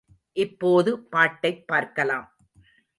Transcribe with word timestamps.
இப்போது 0.33 0.99
பாட்டைப் 0.99 1.67
பார்க்கலாம். 1.67 2.31